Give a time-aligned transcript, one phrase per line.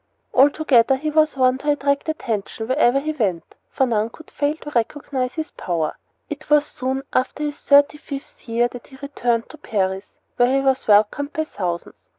[0.33, 4.71] Altogether, he was one to attract attention wherever he went, for none could fail to
[4.71, 5.95] recognize his power.
[6.27, 10.59] It was soon after his thirty fifth year that he returned to Paris, where he
[10.65, 11.93] was welcomed by thousands.